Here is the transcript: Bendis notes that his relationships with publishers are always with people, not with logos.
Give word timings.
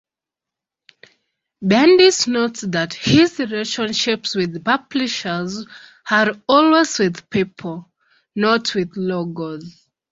Bendis 1.63 2.27
notes 2.27 2.61
that 2.61 2.95
his 2.95 3.37
relationships 3.37 4.33
with 4.33 4.65
publishers 4.65 5.67
are 6.09 6.31
always 6.49 6.97
with 6.97 7.29
people, 7.29 7.87
not 8.35 8.73
with 8.73 8.97
logos. 8.97 9.85